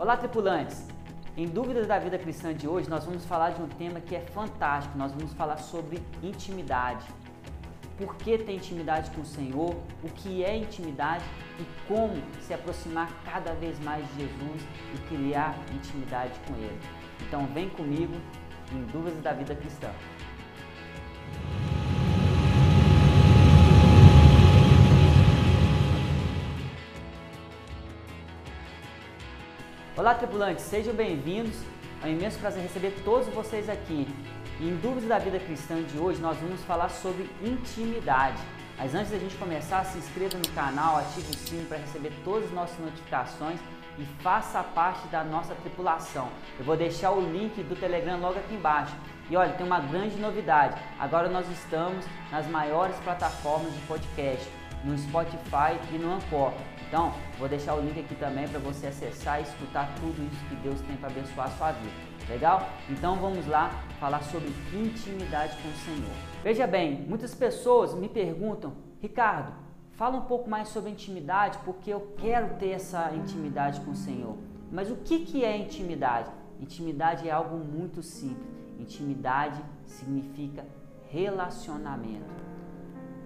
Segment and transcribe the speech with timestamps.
[0.00, 0.86] Olá, tripulantes!
[1.36, 4.20] Em Dúvidas da Vida Cristã de hoje, nós vamos falar de um tema que é
[4.22, 4.96] fantástico.
[4.96, 7.04] Nós vamos falar sobre intimidade.
[7.98, 9.76] Por que ter intimidade com o Senhor?
[10.02, 11.22] O que é intimidade
[11.58, 14.62] e como se aproximar cada vez mais de Jesus
[14.94, 16.80] e criar intimidade com Ele.
[17.20, 18.14] Então, vem comigo
[18.72, 19.90] em Dúvidas da Vida Cristã.
[30.00, 31.54] Olá, tripulantes, sejam bem-vindos.
[32.02, 34.08] É um imenso prazer receber todos vocês aqui.
[34.58, 38.38] Em Dúvidas da Vida Cristã de hoje, nós vamos falar sobre intimidade.
[38.78, 42.46] Mas antes da gente começar, se inscreva no canal, ative o sino para receber todas
[42.46, 43.60] as nossas notificações
[43.98, 46.30] e faça parte da nossa tripulação.
[46.58, 48.96] Eu vou deixar o link do Telegram logo aqui embaixo.
[49.28, 50.80] E olha, tem uma grande novidade.
[50.98, 54.48] Agora nós estamos nas maiores plataformas de podcast,
[54.82, 56.54] no Spotify e no Anchor.
[56.90, 60.56] Então, vou deixar o link aqui também para você acessar e escutar tudo isso que
[60.56, 61.94] Deus tem para abençoar a sua vida.
[62.28, 62.68] Legal?
[62.88, 63.70] Então vamos lá
[64.00, 66.16] falar sobre intimidade com o Senhor.
[66.42, 69.52] Veja bem, muitas pessoas me perguntam, Ricardo,
[69.92, 74.36] fala um pouco mais sobre intimidade, porque eu quero ter essa intimidade com o Senhor.
[74.72, 76.28] Mas o que, que é intimidade?
[76.58, 78.50] Intimidade é algo muito simples.
[78.80, 80.66] Intimidade significa
[81.08, 82.49] relacionamento.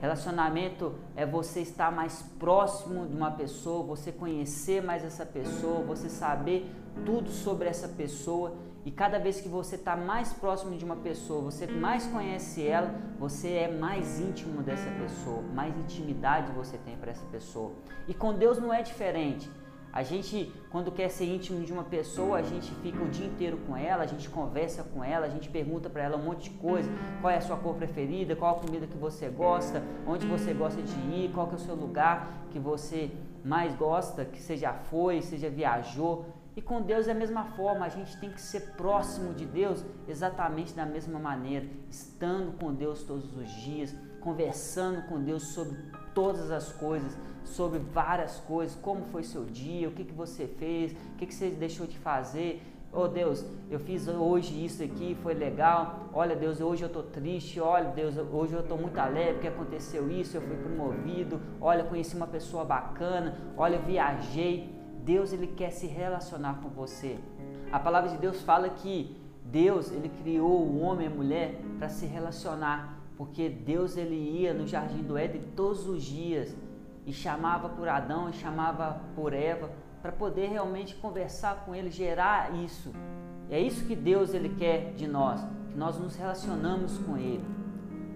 [0.01, 6.09] Relacionamento é você estar mais próximo de uma pessoa, você conhecer mais essa pessoa, você
[6.09, 6.71] saber
[7.05, 11.41] tudo sobre essa pessoa e cada vez que você está mais próximo de uma pessoa,
[11.41, 17.11] você mais conhece ela, você é mais íntimo dessa pessoa, mais intimidade você tem para
[17.11, 17.73] essa pessoa.
[18.07, 19.51] E com Deus não é diferente.
[19.95, 23.59] A gente, quando quer ser íntimo de uma pessoa, a gente fica o dia inteiro
[23.59, 26.57] com ela, a gente conversa com ela, a gente pergunta para ela um monte de
[26.59, 26.91] coisa.
[27.21, 28.35] Qual é a sua cor preferida?
[28.35, 29.85] Qual a comida que você gosta?
[30.05, 31.31] Onde você gosta de ir?
[31.33, 33.09] Qual é o seu lugar que você
[33.45, 34.25] mais gosta?
[34.25, 36.27] Que você já foi, você já viajou?
[36.57, 39.85] E com Deus é a mesma forma, a gente tem que ser próximo de Deus
[40.09, 45.77] exatamente da mesma maneira, estando com Deus todos os dias, conversando com Deus sobre
[46.15, 50.93] todas as coisas, sobre várias coisas, como foi seu dia, o que, que você fez,
[50.93, 52.63] o que, que você deixou de fazer.
[52.97, 56.09] Oh Deus, eu fiz hoje isso aqui, foi legal.
[56.13, 57.61] Olha Deus, hoje eu estou triste.
[57.61, 61.41] Olha Deus, hoje eu estou muito alegre porque aconteceu isso, eu fui promovido.
[61.61, 63.37] Olha, conheci uma pessoa bacana.
[63.57, 64.73] Olha, viajei.
[65.05, 67.19] Deus ele quer se relacionar com você.
[67.73, 71.89] A palavra de Deus fala que Deus ele criou o homem e a mulher para
[71.89, 76.55] se relacionar, porque Deus ele ia no jardim do Éden todos os dias
[77.07, 79.71] e chamava por Adão e chamava por Eva
[80.01, 82.93] para poder realmente conversar com ele, gerar isso.
[83.51, 87.45] É isso que Deus ele quer de nós, que nós nos relacionamos com ele.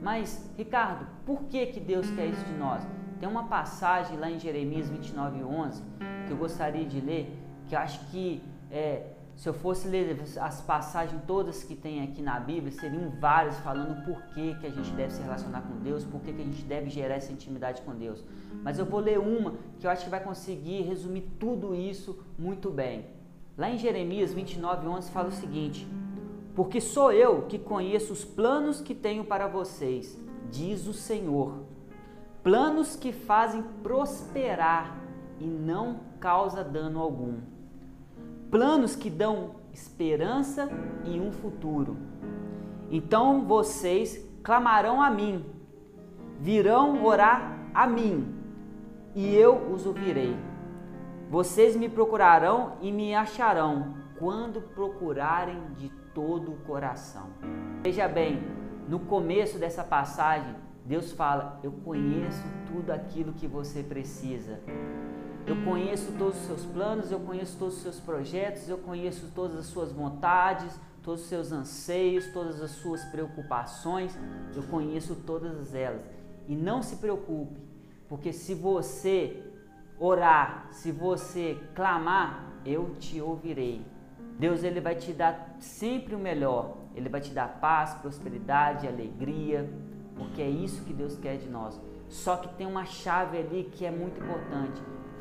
[0.02, 2.86] Mas, Ricardo, por que, que Deus quer isso de nós?
[3.18, 5.82] Tem uma passagem lá em Jeremias 29, 11
[6.26, 10.60] que eu gostaria de ler, que eu acho que é, se eu fosse ler as
[10.60, 14.90] passagens todas que tem aqui na Bíblia, seriam várias falando por que, que a gente
[14.90, 17.94] deve se relacionar com Deus, por que, que a gente deve gerar essa intimidade com
[17.94, 18.24] Deus.
[18.64, 22.68] Mas eu vou ler uma que eu acho que vai conseguir resumir tudo isso muito
[22.68, 23.06] bem.
[23.56, 25.86] Lá em Jeremias 29, 11 fala o seguinte:
[26.56, 30.18] Porque sou eu que conheço os planos que tenho para vocês,
[30.50, 31.62] diz o Senhor.
[32.42, 34.98] Planos que fazem prosperar
[35.38, 37.36] e não causa dano algum
[38.50, 40.68] planos que dão esperança
[41.04, 41.96] e um futuro.
[42.90, 45.44] Então vocês clamarão a mim,
[46.40, 48.34] virão orar a mim,
[49.14, 50.36] e eu os ouvirei.
[51.30, 57.26] Vocês me procurarão e me acharão quando procurarem de todo o coração.
[57.82, 58.42] Veja bem,
[58.88, 60.54] no começo dessa passagem,
[60.84, 64.58] Deus fala: Eu conheço tudo aquilo que você precisa.
[65.48, 69.56] Eu conheço todos os seus planos, eu conheço todos os seus projetos, eu conheço todas
[69.56, 74.14] as suas vontades, todos os seus anseios, todas as suas preocupações,
[74.54, 76.02] eu conheço todas elas.
[76.46, 77.58] E não se preocupe,
[78.10, 79.42] porque se você
[79.98, 83.86] orar, se você clamar, eu te ouvirei.
[84.38, 86.76] Deus ele vai te dar sempre o melhor.
[86.94, 89.66] Ele vai te dar paz, prosperidade, alegria,
[90.14, 91.80] porque é isso que Deus quer de nós.
[92.06, 94.78] Só que tem uma chave ali que é muito importante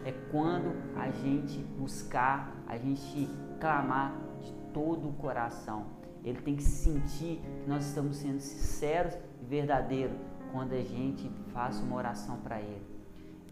[0.07, 5.85] é quando a gente buscar, a gente clamar de todo o coração.
[6.23, 10.15] Ele tem que sentir que nós estamos sendo sinceros e verdadeiros
[10.53, 12.85] quando a gente faz uma oração para Ele.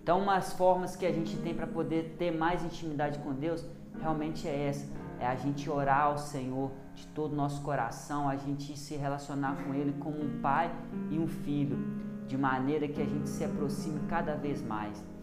[0.02, 3.66] Então, umas formas que a gente tem para poder ter mais intimidade com Deus
[4.00, 4.88] realmente é essa:
[5.20, 9.58] é a gente orar ao Senhor de todo o nosso coração, a gente se relacionar
[9.64, 10.74] com Ele como um pai
[11.12, 11.78] e um filho,
[12.28, 15.15] de maneira que a gente se aproxime cada vez mais.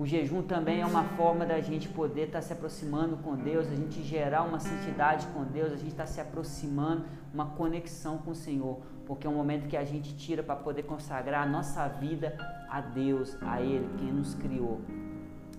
[0.00, 3.66] O jejum também é uma forma da gente poder estar tá se aproximando com Deus,
[3.66, 7.04] a gente gerar uma santidade com Deus, a gente está se aproximando,
[7.34, 10.84] uma conexão com o Senhor, porque é um momento que a gente tira para poder
[10.84, 12.34] consagrar a nossa vida
[12.70, 14.80] a Deus, a Ele, quem nos criou.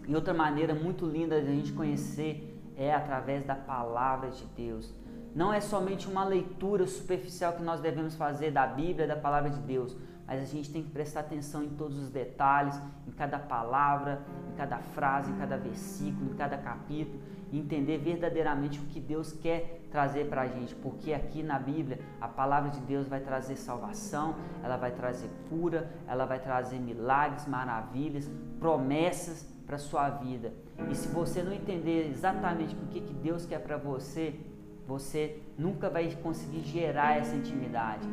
[0.07, 4.91] E outra maneira muito linda de a gente conhecer é através da palavra de Deus.
[5.35, 9.59] Não é somente uma leitura superficial que nós devemos fazer da Bíblia, da palavra de
[9.59, 9.95] Deus,
[10.31, 14.56] mas a gente tem que prestar atenção em todos os detalhes, em cada palavra, em
[14.56, 17.19] cada frase, em cada versículo, em cada capítulo,
[17.51, 22.00] e entender verdadeiramente o que Deus quer trazer para a gente, porque aqui na Bíblia
[22.22, 27.45] a palavra de Deus vai trazer salvação, ela vai trazer cura, ela vai trazer milagres,
[27.45, 30.54] maravilhas, promessas para sua vida.
[30.89, 34.39] E se você não entender exatamente o que, que Deus quer para você,
[34.88, 38.07] você nunca vai conseguir gerar essa intimidade.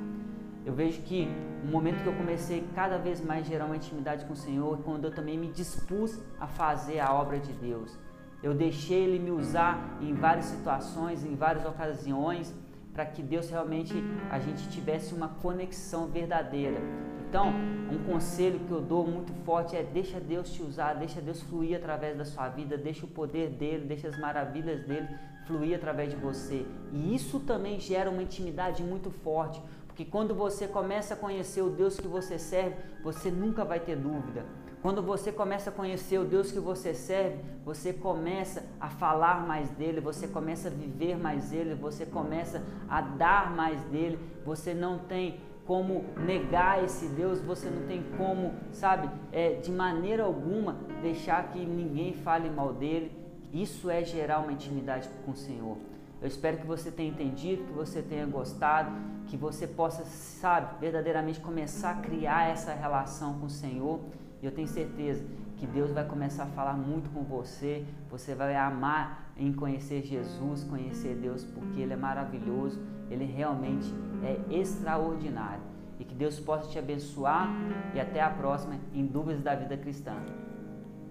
[0.69, 1.27] Eu vejo que
[1.65, 5.07] o momento que eu comecei cada vez mais gerar uma intimidade com o Senhor, quando
[5.07, 7.99] eu também me dispus a fazer a obra de Deus.
[8.43, 12.55] Eu deixei Ele me usar em várias situações, em várias ocasiões,
[12.93, 13.95] para que Deus realmente
[14.31, 16.83] a gente tivesse uma conexão verdadeira.
[17.27, 17.51] Então,
[17.91, 21.79] um conselho que eu dou muito forte é deixa Deus te usar, deixa Deus fluir
[21.79, 25.09] através da sua vida, deixa o poder dele, deixa as maravilhas dele
[25.47, 26.67] fluir através de você.
[26.93, 29.63] E isso também gera uma intimidade muito forte,
[29.99, 33.97] porque quando você começa a conhecer o Deus que você serve, você nunca vai ter
[33.97, 34.47] dúvida.
[34.81, 39.69] Quando você começa a conhecer o Deus que você serve, você começa a falar mais
[39.71, 45.01] dele, você começa a viver mais dele, você começa a dar mais dele, você não
[45.01, 51.49] tem como negar esse Deus, você não tem como, sabe, é, de maneira alguma deixar
[51.49, 53.11] que ninguém fale mal dele.
[53.53, 55.77] Isso é gerar uma intimidade com o Senhor.
[56.21, 58.91] Eu espero que você tenha entendido, que você tenha gostado,
[59.27, 64.01] que você possa, sabe, verdadeiramente começar a criar essa relação com o Senhor.
[64.43, 65.25] E eu tenho certeza
[65.57, 67.85] que Deus vai começar a falar muito com você.
[68.11, 73.93] Você vai amar em conhecer Jesus, conhecer Deus, porque Ele é maravilhoso, Ele realmente
[74.25, 75.63] é extraordinário.
[76.01, 77.49] E que Deus possa te abençoar.
[77.95, 80.15] E até a próxima em Dúvidas da Vida Cristã.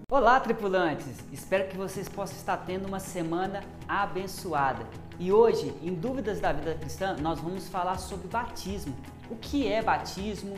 [0.09, 1.17] Olá, tripulantes!
[1.33, 4.87] Espero que vocês possam estar tendo uma semana abençoada.
[5.19, 8.95] E hoje, em Dúvidas da Vida Cristã, nós vamos falar sobre batismo.
[9.29, 10.55] O que é batismo?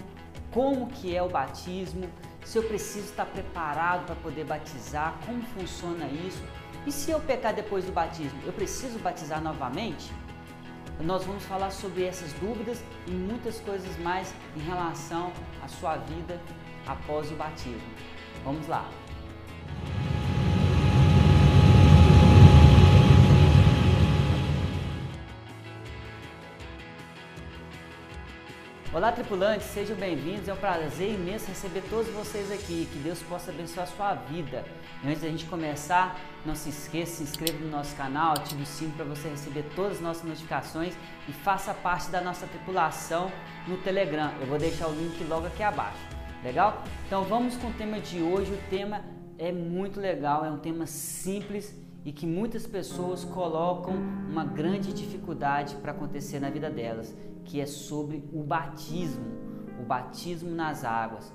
[0.51, 2.07] Como que é o batismo?
[2.45, 5.17] Se eu preciso estar preparado para poder batizar?
[5.25, 6.43] Como funciona isso?
[6.85, 10.13] E se eu pecar depois do batismo, eu preciso batizar novamente?
[11.01, 16.39] Nós vamos falar sobre essas dúvidas e muitas coisas mais em relação à sua vida
[16.85, 17.81] após o batismo.
[18.43, 18.87] Vamos lá!
[28.91, 30.47] Olá, tripulantes, sejam bem-vindos.
[30.47, 32.85] É um prazer imenso receber todos vocês aqui.
[32.91, 34.65] Que Deus possa abençoar a sua vida.
[35.03, 38.65] E antes da gente começar, não se esqueça, se inscreva no nosso canal, ative o
[38.65, 40.95] sino para você receber todas as nossas notificações
[41.27, 43.31] e faça parte da nossa tripulação
[43.67, 44.33] no Telegram.
[44.41, 45.99] Eu vou deixar o link logo aqui abaixo.
[46.43, 46.83] Legal?
[47.05, 48.51] Então vamos com o tema de hoje.
[48.51, 49.01] O tema
[49.39, 53.93] é muito legal, é um tema simples e que muitas pessoas colocam
[54.29, 57.15] uma grande dificuldade para acontecer na vida delas,
[57.45, 59.25] que é sobre o batismo,
[59.81, 61.33] o batismo nas águas.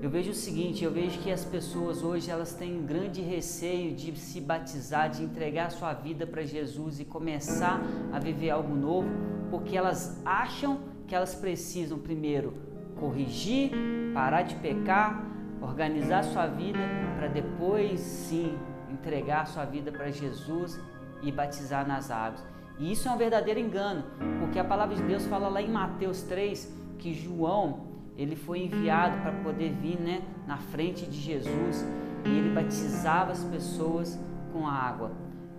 [0.00, 3.94] Eu vejo o seguinte, eu vejo que as pessoas hoje elas têm um grande receio
[3.94, 7.80] de se batizar, de entregar sua vida para Jesus e começar
[8.12, 9.08] a viver algo novo,
[9.50, 12.54] porque elas acham que elas precisam primeiro
[12.96, 13.70] corrigir,
[14.14, 16.78] parar de pecar, organizar sua vida
[17.16, 18.58] para depois sim
[18.90, 20.80] entregar sua vida para Jesus
[21.22, 22.44] e batizar nas águas.
[22.78, 24.04] E isso é um verdadeiro engano,
[24.40, 29.20] porque a palavra de Deus fala lá em Mateus 3 que João ele foi enviado
[29.22, 31.84] para poder vir né, na frente de Jesus
[32.24, 34.18] e ele batizava as pessoas
[34.52, 35.12] com água,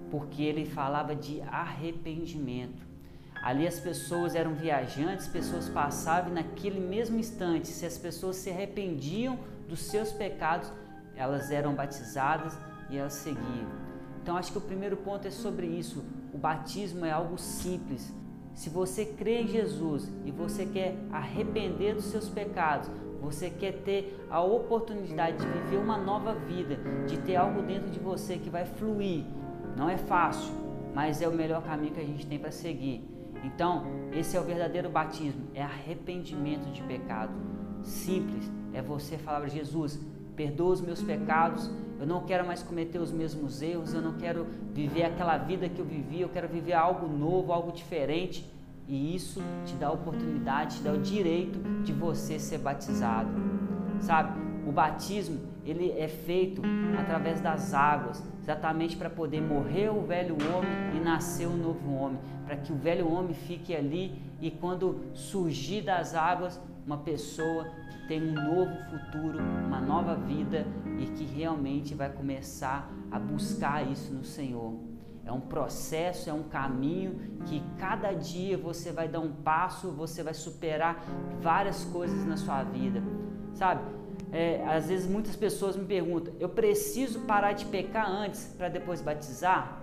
[0.09, 2.84] porque ele falava de arrependimento.
[3.45, 8.49] Ali as pessoas eram viajantes, pessoas passavam e naquele mesmo instante, se as pessoas se
[8.49, 9.37] arrependiam
[9.69, 10.73] dos seus pecados,
[11.15, 12.57] elas eram batizadas
[12.89, 13.67] e elas seguiam.
[14.19, 16.03] Então acho que o primeiro ponto é sobre isso.
[16.33, 18.11] O batismo é algo simples.
[18.55, 22.89] Se você crê em Jesus e você quer arrepender dos seus pecados,
[23.21, 27.99] você quer ter a oportunidade de viver uma nova vida, de ter algo dentro de
[27.99, 29.23] você que vai fluir.
[29.77, 30.51] Não é fácil,
[30.95, 33.14] mas é o melhor caminho que a gente tem para seguir.
[33.45, 37.31] Então, esse é o verdadeiro batismo, é arrependimento de pecado.
[37.83, 39.99] Simples, é você falar para Jesus,
[40.35, 44.47] perdoa os meus pecados, eu não quero mais cometer os mesmos erros, eu não quero
[44.73, 48.51] viver aquela vida que eu vivi, eu quero viver algo novo, algo diferente.
[48.87, 53.29] E isso te dá a oportunidade, te dá o direito de você ser batizado.
[54.01, 54.39] Sabe?
[54.67, 56.61] O batismo ele é feito
[56.99, 62.19] através das águas, exatamente para poder morrer o velho homem e nascer um novo homem,
[62.45, 68.07] para que o velho homem fique ali e quando surgir das águas, uma pessoa que
[68.07, 70.67] tem um novo futuro, uma nova vida
[70.99, 74.75] e que realmente vai começar a buscar isso no Senhor.
[75.25, 80.21] É um processo, é um caminho que cada dia você vai dar um passo, você
[80.21, 81.03] vai superar
[81.41, 83.01] várias coisas na sua vida,
[83.55, 83.81] sabe?
[84.31, 89.01] É, às vezes muitas pessoas me perguntam: eu preciso parar de pecar antes para depois
[89.01, 89.81] batizar?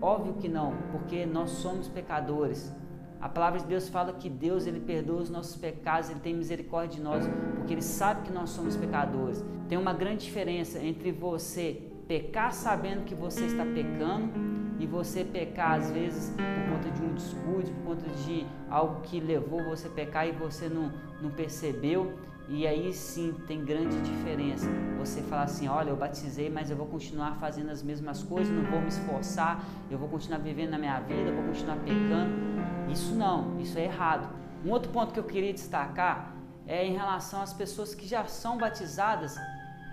[0.00, 2.72] Óbvio que não, porque nós somos pecadores.
[3.20, 6.96] A palavra de Deus fala que Deus ele perdoa os nossos pecados, ele tem misericórdia
[6.96, 7.24] de nós,
[7.56, 9.44] porque ele sabe que nós somos pecadores.
[9.68, 14.30] Tem uma grande diferença entre você pecar sabendo que você está pecando
[14.78, 19.18] e você pecar às vezes por conta de um descuido, por conta de algo que
[19.18, 22.14] levou você a pecar e você não, não percebeu.
[22.48, 24.68] E aí sim tem grande diferença.
[24.98, 28.64] Você falar assim: olha, eu batizei, mas eu vou continuar fazendo as mesmas coisas, não
[28.70, 32.32] vou me esforçar, eu vou continuar vivendo na minha vida, vou continuar pecando.
[32.90, 34.28] Isso não, isso é errado.
[34.64, 36.34] Um outro ponto que eu queria destacar
[36.66, 39.36] é em relação às pessoas que já são batizadas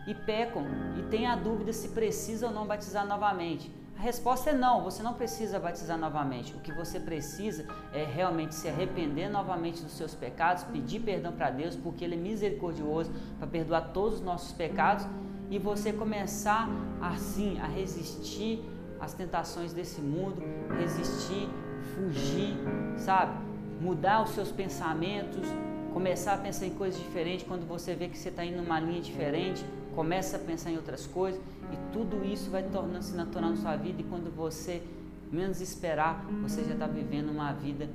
[0.08, 0.66] e pecam
[0.98, 3.70] e têm a dúvida se precisa ou não batizar novamente.
[3.98, 6.54] A resposta é não, você não precisa batizar novamente.
[6.54, 11.50] O que você precisa é realmente se arrepender novamente dos seus pecados, pedir perdão para
[11.50, 15.08] Deus, porque Ele é misericordioso para perdoar todos os nossos pecados
[15.50, 16.68] e você começar
[17.02, 18.64] assim a resistir
[19.00, 20.42] às tentações desse mundo,
[20.78, 21.48] resistir,
[21.96, 22.56] fugir,
[22.98, 23.38] sabe?
[23.80, 25.48] Mudar os seus pensamentos,
[25.94, 29.02] começar a pensar em coisas diferentes quando você vê que você está indo numa linha
[29.02, 33.76] diferente, começa a pensar em outras coisas e tudo isso vai tornando-se natural na sua
[33.76, 34.84] vida e quando você
[35.32, 37.90] menos esperar, você já está vivendo uma vida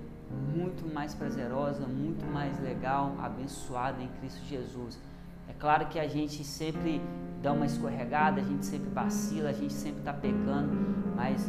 [0.55, 4.99] muito mais prazerosa, muito mais legal, abençoada em Cristo Jesus.
[5.49, 7.01] É claro que a gente sempre
[7.43, 10.73] dá uma escorregada, a gente sempre vacila, a gente sempre está pecando,
[11.17, 11.49] mas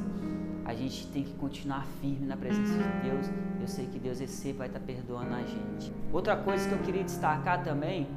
[0.65, 3.27] a gente tem que continuar firme na presença de Deus.
[3.59, 5.91] Eu sei que Deus sempre vai estar tá perdoando a gente.
[6.11, 8.07] Outra coisa que eu queria destacar também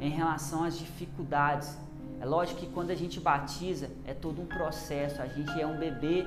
[0.00, 1.76] em relação às dificuldades.
[2.20, 5.78] É lógico que quando a gente batiza é todo um processo, a gente é um
[5.78, 6.24] bebê,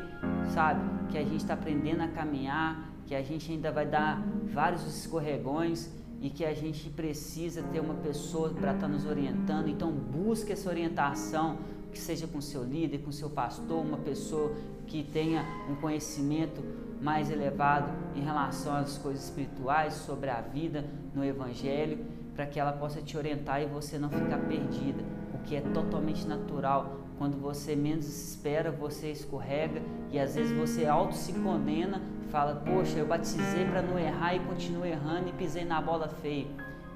[0.54, 0.82] sabe?
[1.10, 4.22] Que a gente está aprendendo a caminhar, que a gente ainda vai dar
[4.54, 5.90] vários escorregões
[6.22, 9.68] e que a gente precisa ter uma pessoa para estar tá nos orientando.
[9.68, 11.58] Então busque essa orientação,
[11.92, 14.54] que seja com seu líder, com seu pastor, uma pessoa
[14.86, 16.62] que tenha um conhecimento
[17.02, 20.86] mais elevado em relação às coisas espirituais, sobre a vida
[21.16, 25.04] no Evangelho para que ela possa te orientar e você não ficar perdida,
[25.34, 26.96] o que é totalmente natural.
[27.18, 32.98] Quando você menos espera, você escorrega e às vezes você auto se condena, fala: "Poxa,
[32.98, 36.48] eu batizei para não errar e continuo errando e pisei na bola feia".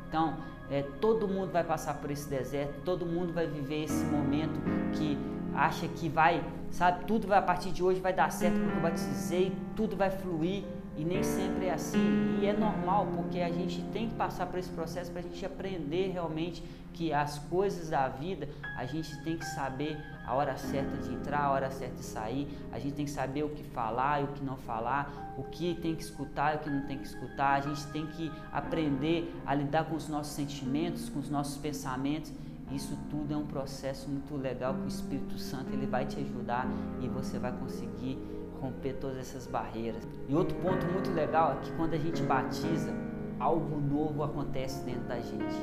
[0.08, 0.38] Então,
[0.72, 4.62] é, todo mundo vai passar por esse deserto, todo mundo vai viver esse momento
[4.94, 5.18] que
[5.54, 8.82] acha que vai, sabe, tudo vai a partir de hoje vai dar certo porque eu
[8.82, 10.64] batizei, tudo vai fluir
[10.98, 12.40] e nem sempre é assim.
[12.42, 15.46] E é normal, porque a gente tem que passar por esse processo para a gente
[15.46, 18.48] aprender realmente que as coisas da vida
[18.78, 22.48] a gente tem que saber a hora certa de entrar, a hora certa de sair,
[22.72, 25.76] a gente tem que saber o que falar e o que não falar, o que
[25.82, 29.36] tem que escutar e o que não tem que escutar, a gente tem que aprender
[29.46, 32.32] a lidar com os nossos sentimentos, com os nossos pensamentos.
[32.72, 36.68] Isso tudo é um processo muito legal que o Espírito Santo ele vai te ajudar
[37.02, 38.18] e você vai conseguir
[38.64, 40.08] romper todas essas barreiras.
[40.28, 42.94] E outro ponto muito legal é que quando a gente batiza,
[43.40, 45.56] algo novo acontece dentro da gente.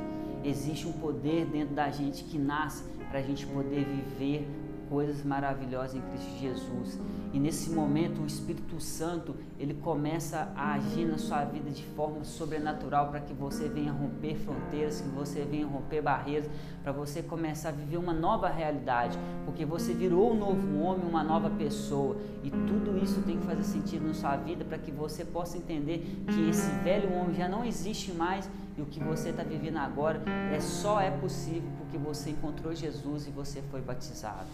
[0.44, 4.46] Existe um poder dentro da gente que nasce para a gente poder viver
[4.90, 6.98] coisas maravilhosas em Cristo Jesus.
[7.32, 12.24] E nesse momento o Espírito Santo, ele começa a agir na sua vida de forma
[12.24, 16.50] sobrenatural para que você venha romper fronteiras, que você venha romper barreiras,
[16.82, 21.22] para você começar a viver uma nova realidade, porque você virou um novo homem, uma
[21.22, 22.16] nova pessoa.
[22.42, 26.24] E tudo isso tem que fazer sentido na sua vida para que você possa entender
[26.26, 30.22] que esse velho homem já não existe mais e o que você está vivendo agora
[30.52, 34.46] é só é possível porque você encontrou Jesus e você foi batizado.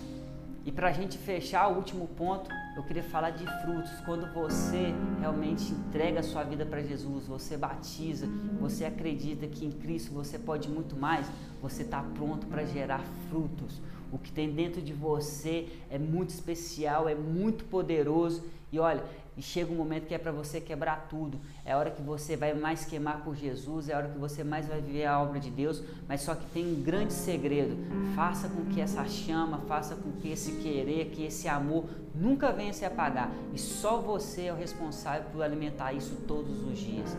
[0.67, 3.93] E para a gente fechar o último ponto, eu queria falar de frutos.
[4.05, 8.27] Quando você realmente entrega a sua vida para Jesus, você batiza,
[8.61, 11.31] você acredita que em Cristo você pode muito mais,
[11.63, 13.81] você está pronto para gerar frutos.
[14.11, 18.43] O que tem dentro de você é muito especial, é muito poderoso.
[18.73, 19.03] E olha,
[19.37, 21.39] e chega um momento que é para você quebrar tudo.
[21.65, 24.43] É a hora que você vai mais queimar por Jesus, é a hora que você
[24.43, 25.83] mais vai viver a obra de Deus.
[26.09, 27.77] Mas só que tem um grande segredo:
[28.15, 32.73] faça com que essa chama, faça com que esse querer, que esse amor nunca venha
[32.73, 33.31] se apagar.
[33.53, 37.17] E só você é o responsável por alimentar isso todos os dias.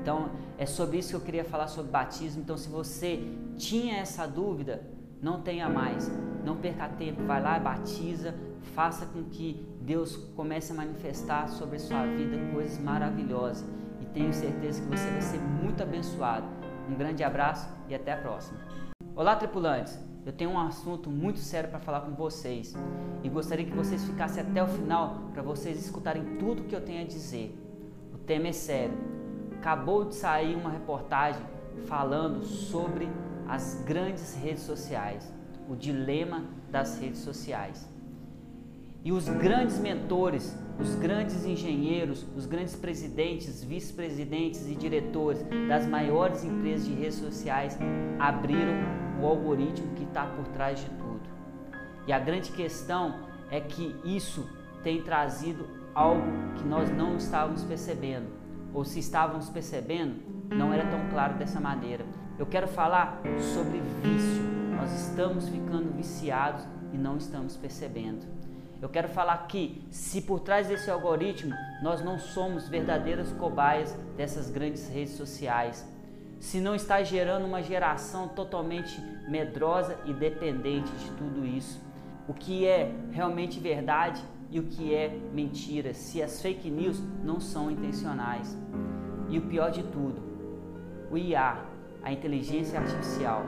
[0.00, 0.28] Então,
[0.58, 2.42] é sobre isso que eu queria falar sobre batismo.
[2.42, 3.20] Então, se você
[3.56, 4.82] tinha essa dúvida,
[5.22, 6.10] não tenha mais.
[6.44, 8.34] Não perca tempo, vai lá, batiza,
[8.74, 13.64] faça com que Deus comece a manifestar sobre a sua vida coisas maravilhosas.
[14.00, 16.44] E tenho certeza que você vai ser muito abençoado.
[16.90, 18.58] Um grande abraço e até a próxima.
[19.14, 19.96] Olá, tripulantes!
[20.24, 22.74] Eu tenho um assunto muito sério para falar com vocês
[23.22, 27.02] e gostaria que vocês ficassem até o final para vocês escutarem tudo que eu tenho
[27.02, 27.56] a dizer.
[28.12, 28.98] O tema é sério.
[29.52, 31.40] Acabou de sair uma reportagem
[31.86, 33.08] falando sobre
[33.46, 35.32] as grandes redes sociais,
[35.68, 37.88] o dilema das redes sociais.
[39.06, 46.42] E os grandes mentores, os grandes engenheiros, os grandes presidentes, vice-presidentes e diretores das maiores
[46.42, 47.78] empresas de redes sociais
[48.18, 48.72] abriram
[49.22, 51.20] o algoritmo que está por trás de tudo.
[52.04, 54.44] E a grande questão é que isso
[54.82, 58.26] tem trazido algo que nós não estávamos percebendo,
[58.74, 60.16] ou se estávamos percebendo,
[60.50, 62.04] não era tão claro dessa maneira.
[62.36, 63.22] Eu quero falar
[63.54, 64.42] sobre vício.
[64.76, 68.34] Nós estamos ficando viciados e não estamos percebendo.
[68.80, 74.50] Eu quero falar que, se por trás desse algoritmo nós não somos verdadeiras cobaias dessas
[74.50, 75.86] grandes redes sociais,
[76.38, 81.80] se não está gerando uma geração totalmente medrosa e dependente de tudo isso,
[82.28, 87.40] o que é realmente verdade e o que é mentira, se as fake news não
[87.40, 88.56] são intencionais.
[89.28, 90.22] E o pior de tudo,
[91.10, 91.64] o IA,
[92.02, 93.44] a inteligência artificial,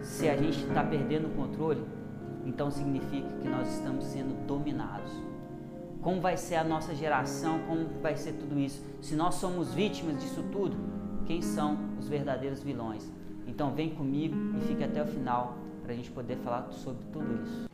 [0.00, 1.84] se a gente está perdendo o controle,
[2.44, 5.12] então significa que nós estamos sendo dominados.
[6.00, 7.60] Como vai ser a nossa geração?
[7.68, 8.84] Como vai ser tudo isso?
[9.00, 10.76] Se nós somos vítimas disso tudo,
[11.26, 13.10] quem são os verdadeiros vilões?
[13.46, 17.42] Então vem comigo e fique até o final para a gente poder falar sobre tudo
[17.42, 17.66] isso.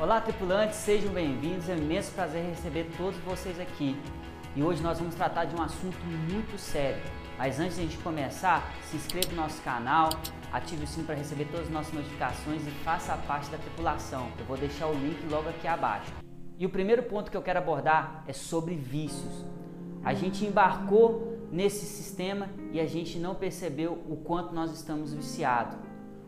[0.00, 1.68] Olá, tripulantes, sejam bem-vindos.
[1.68, 3.96] É um imenso prazer receber todos vocês aqui.
[4.58, 7.00] E hoje nós vamos tratar de um assunto muito sério.
[7.38, 10.10] Mas antes de a gente começar, se inscreva no nosso canal,
[10.52, 14.26] ative o sininho para receber todas as nossas notificações e faça parte da tripulação.
[14.36, 16.12] Eu vou deixar o link logo aqui abaixo.
[16.58, 19.44] E o primeiro ponto que eu quero abordar é sobre vícios.
[20.02, 25.78] A gente embarcou nesse sistema e a gente não percebeu o quanto nós estamos viciados.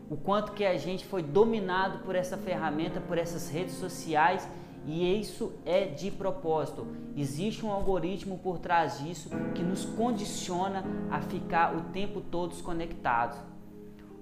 [0.09, 4.47] O quanto que a gente foi dominado por essa ferramenta, por essas redes sociais
[4.85, 6.87] e isso é de propósito.
[7.15, 13.37] Existe um algoritmo por trás disso que nos condiciona a ficar o tempo todo desconectados.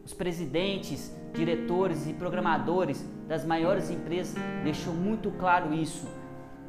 [0.04, 6.08] Os presidentes, diretores e programadores das maiores empresas deixou muito claro isso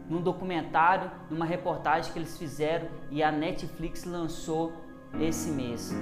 [0.08, 4.72] num documentário, numa reportagem que eles fizeram e a Netflix lançou
[5.20, 5.94] esse mês.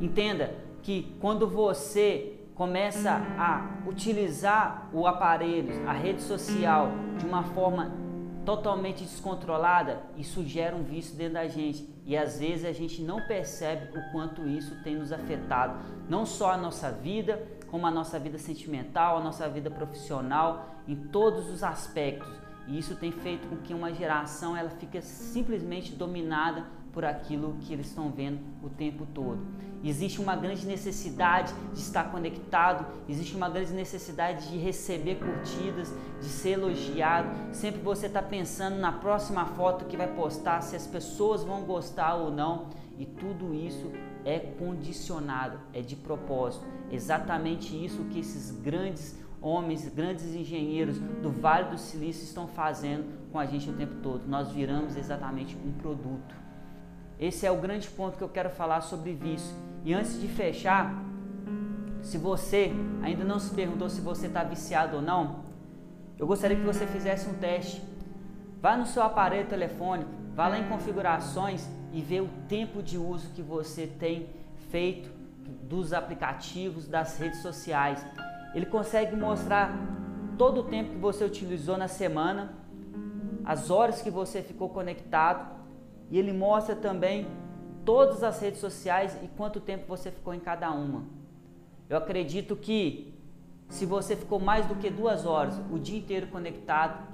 [0.00, 7.90] Entenda que quando você começa a utilizar o aparelho, a rede social, de uma forma
[8.44, 11.88] totalmente descontrolada, isso gera um vício dentro da gente.
[12.04, 16.50] E às vezes a gente não percebe o quanto isso tem nos afetado, não só
[16.50, 21.62] a nossa vida, como a nossa vida sentimental, a nossa vida profissional, em todos os
[21.62, 22.30] aspectos.
[22.68, 27.72] E isso tem feito com que uma geração ela fique simplesmente dominada por aquilo que
[27.72, 29.40] eles estão vendo o tempo todo.
[29.82, 36.26] Existe uma grande necessidade de estar conectado, existe uma grande necessidade de receber curtidas, de
[36.26, 37.30] ser elogiado.
[37.54, 42.14] Sempre você está pensando na próxima foto que vai postar, se as pessoas vão gostar
[42.14, 42.68] ou não.
[42.98, 43.90] E tudo isso
[44.26, 46.66] é condicionado, é de propósito.
[46.92, 53.38] Exatamente isso que esses grandes homens, grandes engenheiros do Vale do Silício estão fazendo com
[53.38, 54.28] a gente o tempo todo.
[54.28, 56.39] Nós viramos exatamente um produto.
[57.20, 59.54] Esse é o grande ponto que eu quero falar sobre vício.
[59.84, 60.90] E antes de fechar,
[62.00, 65.40] se você ainda não se perguntou se você está viciado ou não,
[66.18, 67.82] eu gostaria que você fizesse um teste.
[68.62, 73.28] Vá no seu aparelho telefônico, vá lá em configurações e vê o tempo de uso
[73.34, 74.30] que você tem
[74.70, 75.10] feito
[75.68, 78.02] dos aplicativos, das redes sociais.
[78.54, 79.76] Ele consegue mostrar
[80.38, 82.54] todo o tempo que você utilizou na semana,
[83.44, 85.59] as horas que você ficou conectado
[86.10, 87.26] e ele mostra também
[87.84, 91.04] todas as redes sociais e quanto tempo você ficou em cada uma.
[91.88, 93.14] Eu acredito que
[93.68, 97.06] se você ficou mais do que duas horas o dia inteiro conectado,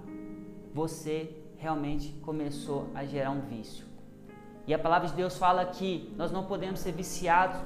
[0.72, 3.84] você realmente começou a gerar um vício.
[4.66, 7.60] E a palavra de Deus fala que nós não podemos ser viciados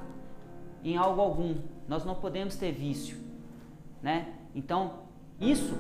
[0.85, 1.57] em algo algum,
[1.89, 3.17] nós não podemos ter vício,
[4.03, 4.35] né?
[4.55, 5.05] Então,
[5.41, 5.75] isso,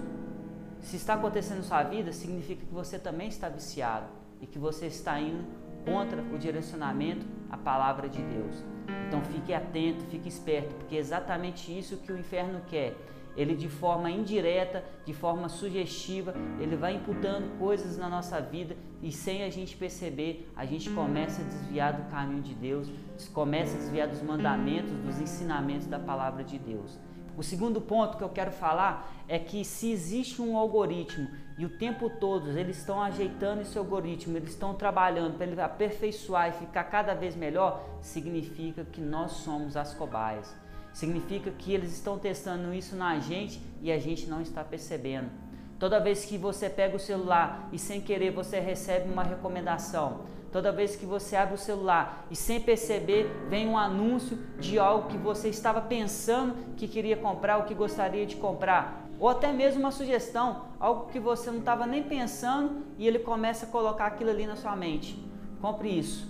[0.80, 4.86] se está acontecendo na sua vida, significa que você também está viciado e que você
[4.86, 5.44] está indo
[5.84, 8.64] contra o direcionamento, a palavra de Deus.
[9.08, 12.96] Então fique atento, fique esperto, porque é exatamente isso que o inferno quer.
[13.36, 19.12] ele de forma indireta, de forma sugestiva, ele vai imputando coisas na nossa vida e
[19.12, 22.90] sem a gente perceber, a gente começa a desviar do caminho de Deus,
[23.32, 26.98] começa a desviar dos mandamentos, dos ensinamentos da palavra de Deus.
[27.40, 31.26] O segundo ponto que eu quero falar é que se existe um algoritmo
[31.56, 36.50] e o tempo todo eles estão ajeitando esse algoritmo, eles estão trabalhando para ele aperfeiçoar
[36.50, 40.54] e ficar cada vez melhor, significa que nós somos as cobaias.
[40.92, 45.30] Significa que eles estão testando isso na gente e a gente não está percebendo.
[45.78, 50.72] Toda vez que você pega o celular e sem querer você recebe uma recomendação, Toda
[50.72, 55.16] vez que você abre o celular e sem perceber vem um anúncio de algo que
[55.16, 59.92] você estava pensando que queria comprar ou que gostaria de comprar, ou até mesmo uma
[59.92, 64.46] sugestão, algo que você não estava nem pensando e ele começa a colocar aquilo ali
[64.46, 65.22] na sua mente.
[65.60, 66.26] Compre isso,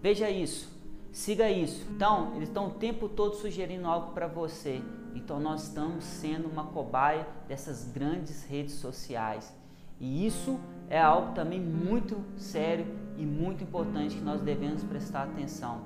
[0.00, 0.70] veja isso,
[1.10, 1.84] siga isso.
[1.90, 4.82] Então, eles estão o tempo todo sugerindo algo para você.
[5.14, 9.52] Então, nós estamos sendo uma cobaia dessas grandes redes sociais.
[9.98, 15.82] E isso é algo também muito sério e muito importante que nós devemos prestar atenção.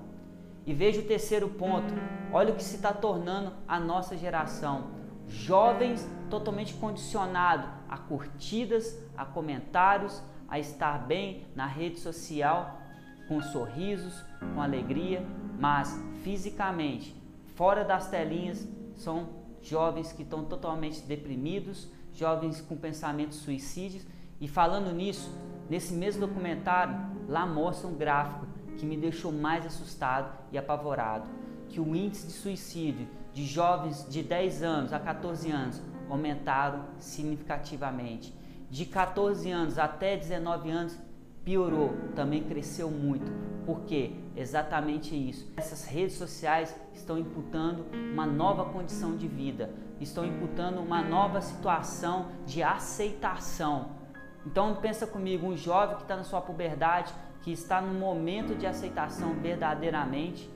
[0.67, 1.93] E veja o terceiro ponto:
[2.33, 4.99] olha o que se está tornando a nossa geração.
[5.29, 12.81] Jovens totalmente condicionados a curtidas, a comentários, a estar bem na rede social,
[13.29, 15.25] com sorrisos, com alegria,
[15.59, 17.15] mas fisicamente,
[17.55, 19.29] fora das telinhas, são
[19.63, 24.07] jovens que estão totalmente deprimidos, jovens com pensamentos suicídios.
[24.41, 25.31] E falando nisso,
[25.69, 26.97] nesse mesmo documentário,
[27.29, 28.47] lá mostra um gráfico
[28.79, 31.29] que me deixou mais assustado e apavorado,
[31.69, 38.35] que o índice de suicídio de jovens de 10 anos a 14 anos aumentaram significativamente.
[38.71, 40.99] De 14 anos até 19 anos
[41.45, 43.31] piorou, também cresceu muito.
[43.67, 44.13] Por quê?
[44.35, 45.53] Exatamente isso.
[45.57, 52.29] Essas redes sociais estão imputando uma nova condição de vida, estão imputando uma nova situação
[52.47, 54.00] de aceitação.
[54.47, 58.67] Então pensa comigo, um jovem que está na sua puberdade, que está no momento de
[58.67, 60.51] aceitação verdadeiramente,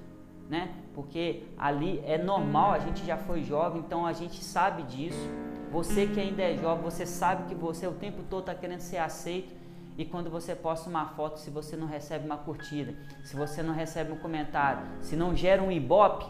[0.49, 0.75] né?
[0.95, 5.29] Porque ali é normal, a gente já foi jovem, então a gente sabe disso.
[5.71, 8.99] Você que ainda é jovem, você sabe que você o tempo todo está querendo ser
[8.99, 9.53] aceito.
[9.97, 12.95] E quando você posta uma foto, se você não recebe uma curtida,
[13.25, 16.27] se você não recebe um comentário, se não gera um ibope,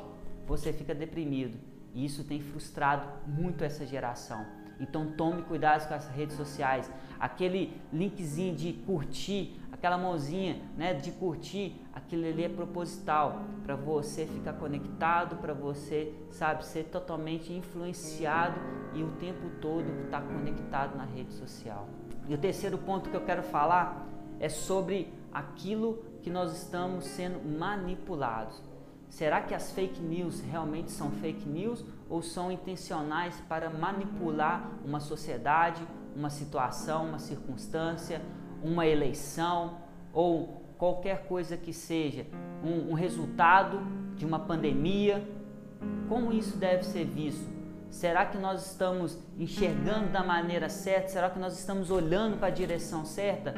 [0.47, 1.59] você fica deprimido.
[1.95, 4.45] E isso tem frustrado muito essa geração.
[4.81, 6.91] Então tome cuidado com as redes sociais.
[7.19, 14.27] Aquele linkzinho de curtir, aquela mãozinha né, de curtir, aquilo ali é proposital para você
[14.27, 18.59] ficar conectado, para você, sabe, ser totalmente influenciado
[18.95, 21.89] e o tempo todo estar tá conectado na rede social.
[22.29, 24.07] E o terceiro ponto que eu quero falar
[24.41, 28.63] é sobre aquilo que nós estamos sendo manipulados.
[29.09, 35.01] Será que as fake news realmente são fake news ou são intencionais para manipular uma
[35.01, 38.21] sociedade, uma situação, uma circunstância,
[38.63, 39.79] uma eleição
[40.13, 42.27] ou qualquer coisa que seja,
[42.63, 43.81] um, um resultado
[44.17, 45.27] de uma pandemia?
[46.09, 47.53] Como isso deve ser visto?
[47.91, 51.09] Será que nós estamos enxergando da maneira certa?
[51.09, 53.55] Será que nós estamos olhando para a direção certa?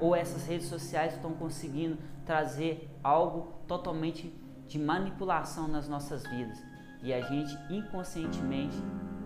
[0.00, 4.32] Ou essas redes sociais estão conseguindo trazer algo totalmente
[4.66, 6.65] de manipulação nas nossas vidas
[7.02, 8.76] e a gente inconscientemente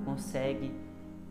[0.04, 0.72] consegue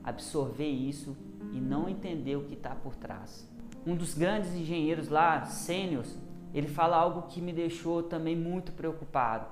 [0.04, 1.16] absorver isso
[1.52, 3.48] e não entender o que está por trás.
[3.86, 6.18] Um dos grandes engenheiros lá, sênios,
[6.54, 9.48] ele fala algo que me deixou também muito preocupado,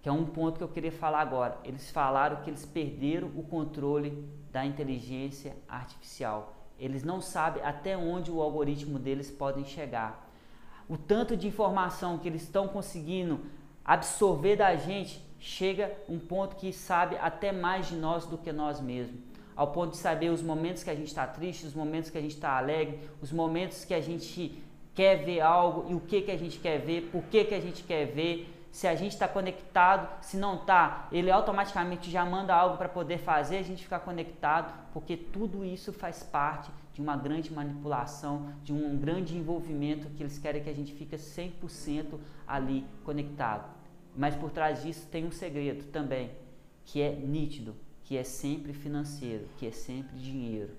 [0.00, 1.58] que é um ponto que eu queria falar agora.
[1.64, 6.56] Eles falaram que eles perderam o controle da inteligência artificial.
[6.78, 10.28] Eles não sabem até onde o algoritmo deles pode chegar.
[10.88, 13.40] O tanto de informação que eles estão conseguindo
[13.84, 18.80] absorver da gente, chega um ponto que sabe até mais de nós do que nós
[18.80, 19.18] mesmos.
[19.56, 22.20] Ao ponto de saber os momentos que a gente está triste, os momentos que a
[22.20, 24.62] gente está alegre, os momentos que a gente
[24.94, 27.60] quer ver algo e o que, que a gente quer ver, por que, que a
[27.60, 32.54] gente quer ver, se a gente está conectado, se não está, ele automaticamente já manda
[32.54, 37.16] algo para poder fazer a gente ficar conectado, porque tudo isso faz parte de uma
[37.16, 42.86] grande manipulação, de um grande envolvimento que eles querem que a gente fique 100% ali
[43.04, 43.79] conectado.
[44.20, 46.30] Mas por trás disso tem um segredo também,
[46.84, 50.72] que é nítido, que é sempre financeiro, que é sempre dinheiro.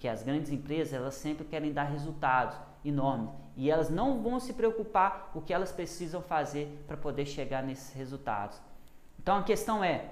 [0.00, 4.54] Que as grandes empresas, elas sempre querem dar resultados enormes e elas não vão se
[4.54, 8.58] preocupar o que elas precisam fazer para poder chegar nesses resultados.
[9.20, 10.10] Então a questão é,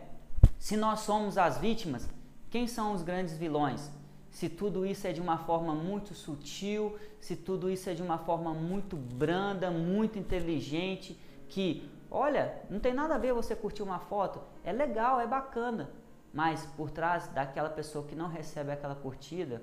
[0.58, 2.06] se nós somos as vítimas,
[2.50, 3.90] quem são os grandes vilões?
[4.30, 8.18] Se tudo isso é de uma forma muito sutil, se tudo isso é de uma
[8.18, 13.98] forma muito branda, muito inteligente, que, olha, não tem nada a ver você curtir uma
[13.98, 15.90] foto, é legal, é bacana,
[16.32, 19.62] mas por trás daquela pessoa que não recebe aquela curtida,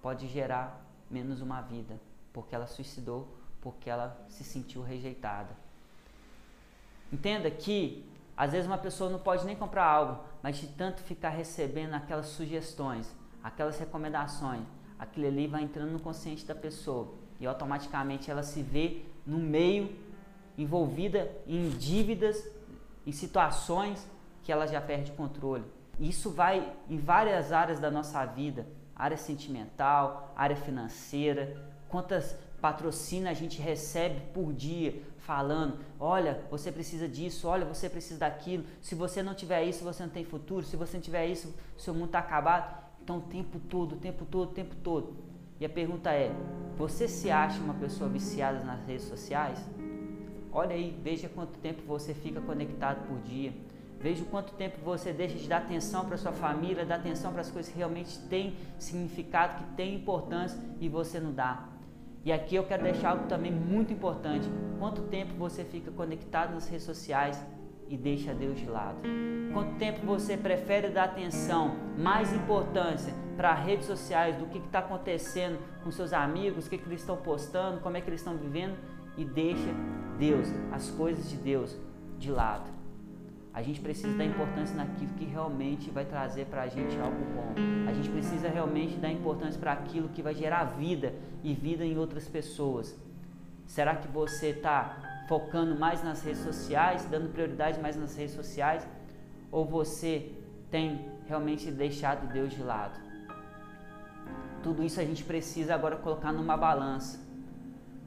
[0.00, 2.00] pode gerar menos uma vida,
[2.32, 3.28] porque ela suicidou,
[3.60, 5.54] porque ela se sentiu rejeitada.
[7.12, 11.28] Entenda que às vezes uma pessoa não pode nem comprar algo, mas de tanto ficar
[11.28, 14.64] recebendo aquelas sugestões, aquelas recomendações,
[14.98, 17.12] aquilo ali vai entrando no consciente da pessoa.
[17.38, 19.94] E automaticamente ela se vê no meio
[20.56, 22.44] envolvida em dívidas,
[23.06, 24.06] em situações
[24.42, 25.64] que ela já perde controle.
[25.98, 31.56] Isso vai em várias áreas da nossa vida, área sentimental, área financeira,
[31.88, 38.20] quantas patrocínios a gente recebe por dia falando, olha, você precisa disso, olha, você precisa
[38.20, 41.54] daquilo, se você não tiver isso, você não tem futuro, se você não tiver isso,
[41.76, 42.82] seu mundo está acabado.
[43.02, 45.16] Então o tempo todo, o tempo todo, o tempo todo.
[45.60, 46.32] E a pergunta é,
[46.76, 49.58] você se acha uma pessoa viciada nas redes sociais?
[50.52, 53.52] Olha aí, veja quanto tempo você fica conectado por dia.
[53.98, 57.50] Veja quanto tempo você deixa de dar atenção para sua família, dar atenção para as
[57.50, 61.68] coisas que realmente têm significado, que têm importância e você não dá.
[62.24, 64.46] E aqui eu quero deixar algo também muito importante.
[64.78, 67.42] Quanto tempo você fica conectado nas redes sociais
[67.88, 68.98] e deixa Deus de lado?
[69.52, 75.58] Quanto tempo você prefere dar atenção, mais importância para redes sociais do que está acontecendo
[75.82, 78.76] com seus amigos, o que, que eles estão postando, como é que eles estão vivendo
[79.16, 79.68] e deixa
[80.18, 81.76] Deus, as coisas de Deus
[82.18, 82.70] de lado?
[83.54, 87.54] A gente precisa dar importância naquilo que realmente vai trazer para a gente algo bom.
[87.86, 91.12] A gente precisa realmente dar importância para aquilo que vai gerar vida
[91.44, 92.96] e vida em outras pessoas.
[93.66, 98.86] Será que você está focando mais nas redes sociais, dando prioridade mais nas redes sociais?
[99.50, 100.32] Ou você
[100.70, 102.98] tem realmente deixado Deus de lado?
[104.62, 107.20] Tudo isso a gente precisa agora colocar numa balança.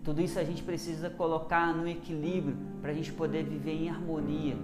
[0.05, 4.55] Tudo isso a gente precisa colocar no equilíbrio para a gente poder viver em harmonia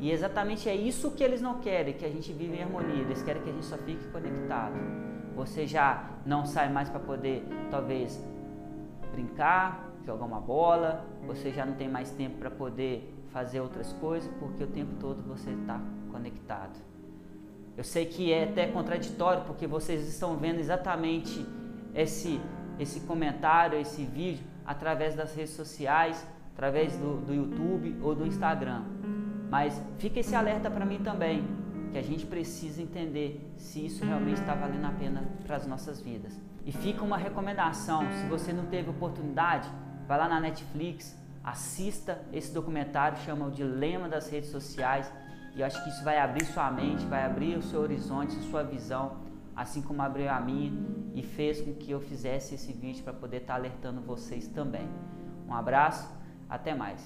[0.00, 3.02] e exatamente é isso que eles não querem, que a gente vive em harmonia.
[3.02, 4.74] Eles querem que a gente só fique conectado.
[5.36, 8.18] Você já não sai mais para poder, talvez,
[9.12, 11.04] brincar, jogar uma bola.
[11.26, 15.22] Você já não tem mais tempo para poder fazer outras coisas, porque o tempo todo
[15.22, 15.78] você está
[16.10, 16.80] conectado.
[17.76, 21.44] Eu sei que é até contraditório, porque vocês estão vendo exatamente
[21.94, 22.40] esse,
[22.78, 28.82] esse comentário, esse vídeo, através das redes sociais, através do, do YouTube ou do Instagram.
[29.50, 31.44] Mas fica esse alerta para mim também,
[31.90, 36.00] que a gente precisa entender se isso realmente está valendo a pena para as nossas
[36.00, 36.40] vidas.
[36.64, 39.68] E fica uma recomendação, se você não teve oportunidade,
[40.06, 45.12] vai lá na Netflix, assista esse documentário, chama O Dilema das Redes Sociais,
[45.56, 48.62] e eu acho que isso vai abrir sua mente, vai abrir o seu horizonte, sua
[48.62, 49.16] visão,
[49.60, 50.72] assim como abriu a minha
[51.14, 54.88] e fez com que eu fizesse esse vídeo para poder estar tá alertando vocês também.
[55.46, 56.08] Um abraço,
[56.48, 56.98] até mais.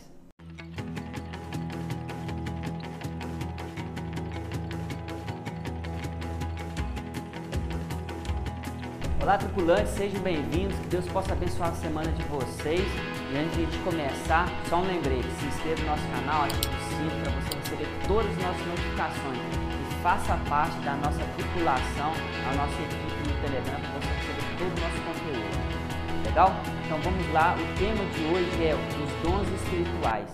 [9.21, 10.79] Olá, tripulantes, sejam bem-vindos.
[10.79, 12.87] Que Deus possa abençoar a semana de vocês.
[13.33, 16.69] E antes de a gente começar, só um lembrete: se inscreva no nosso canal, ative
[16.69, 19.64] o sino para você receber todas as nossas notificações
[20.05, 24.81] faça parte da nossa tripulação, a nossa equipe no Telegram para você receber todo o
[24.83, 26.27] nosso conteúdo.
[26.27, 26.51] Legal?
[26.85, 27.55] Então vamos lá.
[27.55, 30.29] O tema de hoje é os dons espirituais.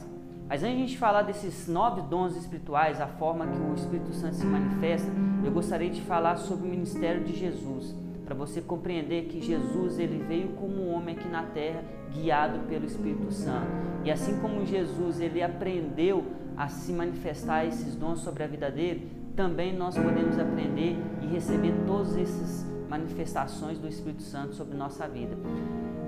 [0.49, 4.13] Mas antes de a gente falar desses nove dons espirituais, a forma que o Espírito
[4.13, 5.09] Santo se manifesta,
[5.45, 10.25] eu gostaria de falar sobre o ministério de Jesus para você compreender que Jesus ele
[10.27, 13.71] veio como um homem aqui na terra, guiado pelo Espírito Santo.
[14.05, 19.20] E assim como Jesus ele aprendeu a se manifestar esses dons sobre a vida dele,
[19.31, 25.37] também nós podemos aprender e receber todas essas manifestações do Espírito Santo sobre nossa vida.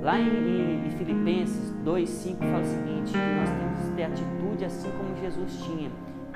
[0.02, 4.90] Lá em, em Filipenses 2,5 fala o seguinte: que nós temos que ter atitude assim
[4.90, 5.90] como Jesus tinha,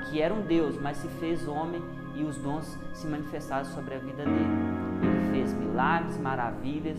[0.09, 1.81] que era um Deus, mas se fez homem
[2.15, 4.45] e os dons se manifestaram sobre a vida dele.
[5.03, 6.97] Ele fez milagres, maravilhas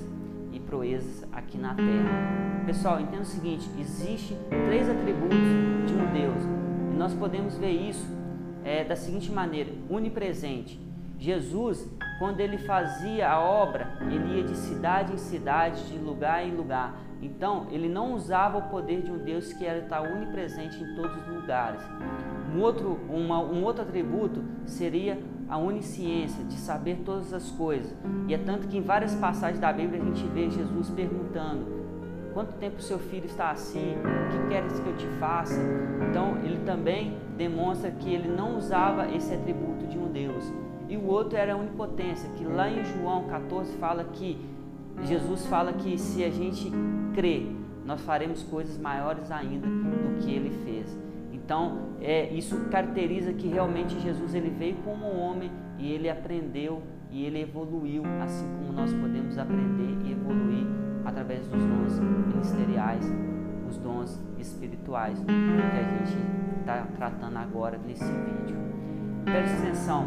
[0.52, 2.64] e proezas aqui na terra.
[2.66, 5.38] Pessoal, entenda o seguinte: existe três atributos
[5.86, 6.44] de um Deus
[6.92, 8.17] e nós podemos ver isso
[8.64, 10.80] é, da seguinte maneira: onipresente.
[11.18, 16.54] Jesus, quando ele fazia a obra, ele ia de cidade em cidade, de lugar em
[16.54, 16.94] lugar.
[17.20, 21.16] Então, ele não usava o poder de um Deus que era estar onipresente em todos
[21.16, 21.80] os lugares.
[22.54, 25.18] Um outro, uma, um outro atributo seria
[25.48, 27.92] a onisciência, de saber todas as coisas.
[28.28, 31.66] E é tanto que em várias passagens da Bíblia a gente vê Jesus perguntando:
[32.38, 33.96] quanto tempo seu filho está assim?
[33.96, 35.60] O que queres que eu te faça?
[36.08, 40.44] Então ele também demonstra que ele não usava esse atributo de um Deus.
[40.88, 44.38] E o outro era a onipotência, que lá em João 14 fala que
[45.02, 46.70] Jesus fala que se a gente
[47.12, 47.44] crer,
[47.84, 50.96] nós faremos coisas maiores ainda do que ele fez.
[51.32, 57.24] Então, é, isso caracteriza que realmente Jesus ele veio como homem e ele aprendeu e
[57.24, 60.77] ele evoluiu, assim como nós podemos aprender e evoluir
[61.08, 63.04] através dos dons ministeriais,
[63.68, 66.18] os dons espirituais, que a gente
[66.60, 68.56] está tratando agora nesse vídeo.
[69.24, 70.06] Preste atenção,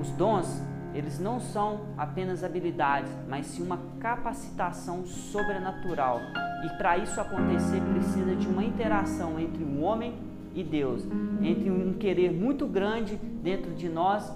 [0.00, 0.62] os dons
[0.94, 6.20] eles não são apenas habilidades, mas sim uma capacitação sobrenatural.
[6.64, 10.14] E para isso acontecer, precisa de uma interação entre o homem
[10.54, 11.02] e Deus,
[11.40, 14.30] entre um querer muito grande dentro de nós,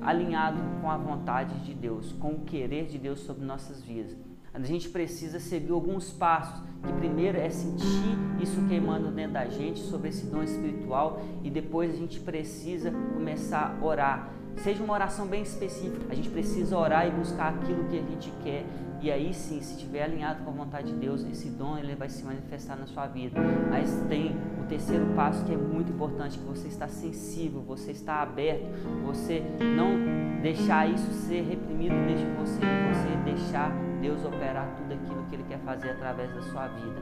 [0.00, 4.27] alinhado com a vontade de Deus, com o querer de Deus sobre nossas vidas.
[4.58, 9.78] A gente precisa seguir alguns passos, que primeiro é sentir isso queimando dentro da gente
[9.80, 11.22] sobre esse dom espiritual.
[11.44, 16.06] E depois a gente precisa começar a orar Seja uma oração bem específica.
[16.10, 18.64] A gente precisa orar e buscar aquilo que a gente quer.
[19.00, 22.08] E aí sim, se estiver alinhado com a vontade de Deus, esse dom ele vai
[22.08, 23.40] se manifestar na sua vida.
[23.70, 28.20] Mas tem o terceiro passo que é muito importante, que você está sensível, você está
[28.20, 28.66] aberto,
[29.04, 29.40] você
[29.76, 35.36] não deixar isso ser reprimido dentro de você, você deixar Deus operar tudo aquilo que
[35.36, 37.00] Ele quer fazer através da sua vida.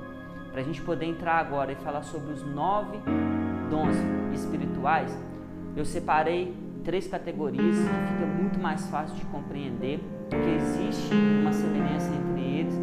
[0.52, 2.98] Para a gente poder entrar agora e falar sobre os nove
[3.70, 3.96] dons
[4.34, 5.10] espirituais,
[5.74, 9.98] eu separei três categorias que fica muito mais fácil de compreender,
[10.30, 12.74] porque existe uma semelhança entre eles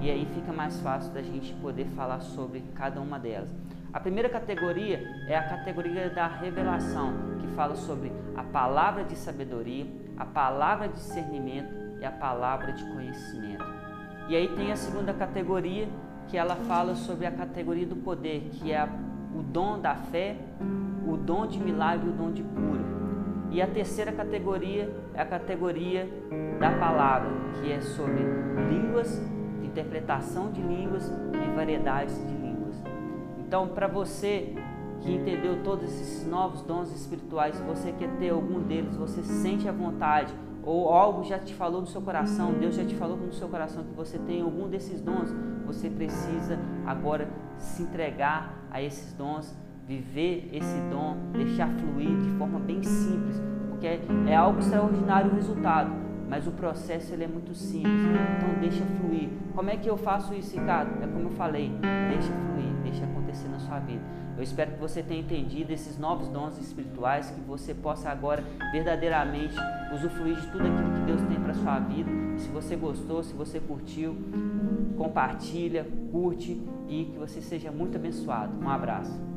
[0.00, 3.48] e aí fica mais fácil da gente poder falar sobre cada uma delas.
[3.92, 9.86] A primeira categoria é a categoria da revelação, que fala sobre a palavra de sabedoria,
[10.16, 13.64] a palavra de discernimento e a palavra de conhecimento.
[14.28, 15.88] E aí tem a segunda categoria,
[16.26, 18.88] que ela fala sobre a categoria do poder, que é
[19.36, 20.36] o dom da fé,
[21.06, 23.01] o dom de milagre e o dom de cura.
[23.52, 26.08] E a terceira categoria é a categoria
[26.58, 28.24] da palavra, que é sobre
[28.70, 29.20] línguas,
[29.62, 32.74] interpretação de línguas e variedades de línguas.
[33.38, 34.54] Então, para você
[35.02, 39.72] que entendeu todos esses novos dons espirituais, você quer ter algum deles, você sente a
[39.72, 40.32] vontade,
[40.64, 43.84] ou algo já te falou no seu coração, Deus já te falou no seu coração
[43.84, 45.28] que você tem algum desses dons,
[45.66, 49.54] você precisa agora se entregar a esses dons
[49.86, 55.90] viver esse dom, deixar fluir de forma bem simples, porque é algo extraordinário o resultado,
[56.28, 57.92] mas o processo ele é muito simples.
[58.36, 59.28] Então deixa fluir.
[59.54, 61.02] Como é que eu faço isso, Ricardo?
[61.02, 61.72] É como eu falei,
[62.08, 64.00] deixa fluir, deixa acontecer na sua vida.
[64.36, 68.42] Eu espero que você tenha entendido esses novos dons espirituais, que você possa agora
[68.72, 69.54] verdadeiramente
[69.94, 72.10] usufruir de tudo aquilo que Deus tem para sua vida.
[72.38, 74.16] Se você gostou, se você curtiu,
[74.96, 78.58] compartilha, curte e que você seja muito abençoado.
[78.58, 79.31] Um abraço.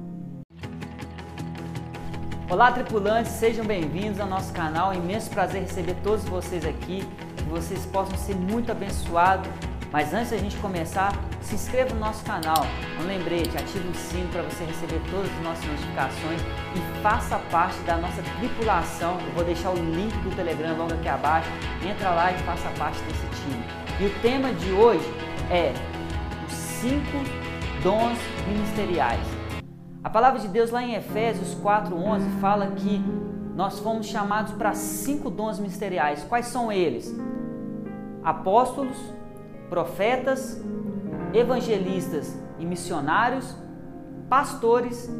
[2.47, 4.93] Olá, tripulantes, sejam bem-vindos ao nosso canal.
[4.93, 7.03] É um imenso prazer receber todos vocês aqui,
[7.35, 9.49] que vocês possam ser muito abençoados.
[9.91, 12.63] Mas antes da gente começar, se inscreva no nosso canal.
[13.01, 16.41] Um lembrete, ative o sino para você receber todas as nossas notificações
[16.75, 19.17] e faça parte da nossa tripulação.
[19.25, 21.49] Eu vou deixar o link do Telegram logo aqui abaixo.
[21.83, 23.65] Entra lá e faça parte desse time.
[23.99, 25.11] E o tema de hoje
[25.49, 25.73] é
[26.47, 27.23] os cinco
[27.81, 29.34] dons ministeriais.
[30.05, 33.03] A palavra de Deus lá em Efésios 4:11 fala que
[33.55, 36.23] nós fomos chamados para cinco dons ministeriais.
[36.29, 37.11] Quais são eles?
[38.23, 38.95] Apóstolos,
[39.67, 40.63] profetas,
[41.33, 43.57] evangelistas e missionários,
[44.29, 45.11] pastores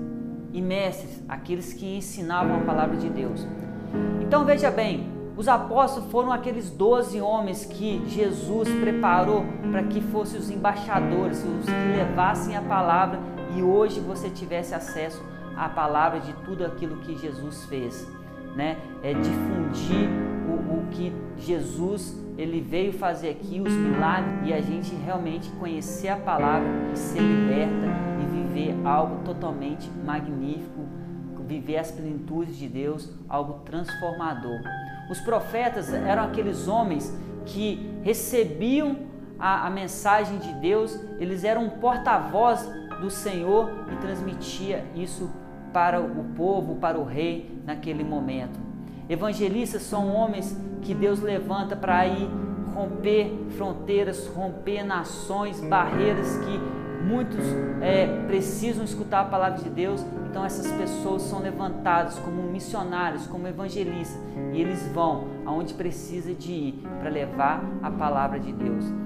[0.53, 3.43] e mestres, aqueles que ensinavam a palavra de Deus.
[4.21, 10.39] Então veja bem, os apóstolos foram aqueles doze homens que Jesus preparou para que fossem
[10.39, 15.23] os embaixadores, os que levassem a palavra e hoje você tivesse acesso
[15.55, 18.07] à palavra de tudo aquilo que Jesus fez,
[18.55, 18.77] né?
[19.01, 20.09] É difundir
[20.49, 26.09] o, o que Jesus ele veio fazer aqui, os milagres e a gente realmente conhecer
[26.09, 27.87] a palavra e ser liberta
[28.21, 30.85] e viver algo totalmente magnífico,
[31.47, 34.59] viver as plenitudes de Deus, algo transformador.
[35.09, 37.15] Os profetas eram aqueles homens
[37.45, 38.97] que recebiam
[39.37, 42.67] a, a mensagem de Deus, eles eram um porta-voz
[42.99, 45.29] do Senhor e transmitia isso
[45.73, 48.59] para o povo, para o rei naquele momento.
[49.09, 52.29] Evangelistas são homens que Deus levanta para ir
[52.73, 56.59] romper fronteiras, romper nações, barreiras que
[57.05, 57.45] muitos
[57.81, 60.03] é, precisam escutar a palavra de Deus.
[60.29, 64.19] Então essas pessoas são levantadas como missionários, como evangelistas
[64.53, 69.04] e eles vão aonde precisa de ir para levar a palavra de Deus.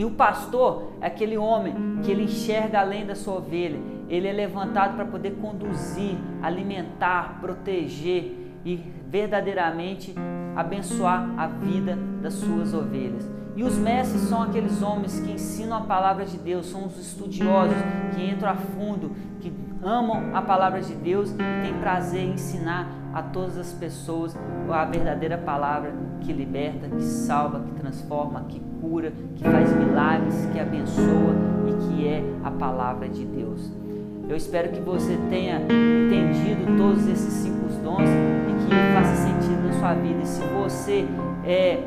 [0.00, 3.78] E o pastor é aquele homem que ele enxerga além da sua ovelha.
[4.08, 8.34] Ele é levantado para poder conduzir, alimentar, proteger
[8.64, 8.76] e
[9.06, 10.14] verdadeiramente
[10.56, 13.28] abençoar a vida das suas ovelhas.
[13.54, 17.76] E os mestres são aqueles homens que ensinam a palavra de Deus, são os estudiosos
[18.14, 19.52] que entram a fundo, que
[19.84, 24.34] amam a palavra de Deus e têm prazer em ensinar a todas as pessoas
[24.66, 25.92] a verdadeira palavra
[26.22, 31.34] que liberta, que salva, que transforma, que cura, que faz milagres, que abençoa
[31.68, 33.70] e que é a palavra de Deus.
[34.28, 39.72] Eu espero que você tenha entendido todos esses cinco dons e que faça sentido na
[39.72, 40.20] sua vida.
[40.22, 41.06] E se você
[41.44, 41.82] é,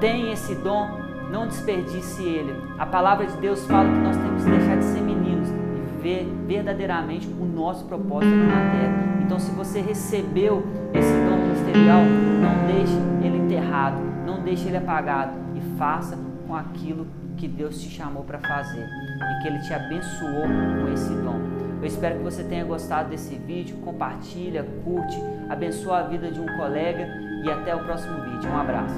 [0.00, 0.88] tem esse dom,
[1.30, 2.54] não desperdice ele.
[2.78, 6.32] A palavra de Deus fala que nós temos que deixar de ser meninos e ver
[6.46, 9.22] verdadeiramente o nosso propósito aqui na terra.
[9.24, 10.62] Então, se você recebeu
[10.92, 12.02] esse dom ministerial,
[12.40, 15.41] não deixe ele enterrado, não deixe ele apagado
[15.82, 16.16] faça
[16.46, 20.44] com aquilo que Deus te chamou para fazer e que Ele te abençoou
[20.80, 21.40] com esse dom.
[21.80, 25.16] Eu espero que você tenha gostado desse vídeo, compartilha, curte,
[25.50, 27.08] abençoa a vida de um colega
[27.44, 28.48] e até o próximo vídeo.
[28.48, 28.94] Um abraço.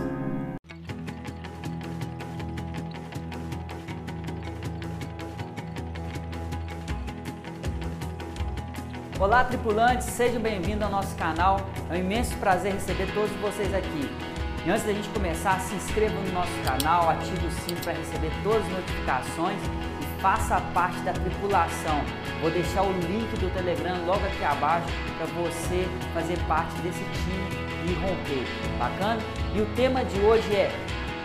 [9.19, 11.61] Olá tripulantes, sejam bem-vindos ao nosso canal.
[11.89, 14.34] É um imenso prazer receber todos vocês aqui.
[14.67, 18.31] E antes da gente começar, se inscreva no nosso canal, ative o sino para receber
[18.43, 19.61] todas as notificações
[20.01, 22.01] e faça parte da tripulação.
[22.41, 24.87] Vou deixar o link do Telegram logo aqui abaixo
[25.19, 28.79] para você fazer parte desse time e romper.
[28.79, 29.21] Bacana?
[29.55, 30.71] E o tema de hoje é